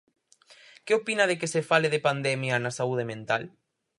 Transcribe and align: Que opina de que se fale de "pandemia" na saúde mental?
Que 0.85 0.95
opina 0.99 1.27
de 1.29 1.35
que 1.39 1.51
se 1.53 1.65
fale 1.69 1.91
de 1.93 2.03
"pandemia" 2.07 2.55
na 2.59 2.71
saúde 2.77 3.05
mental? 3.13 3.43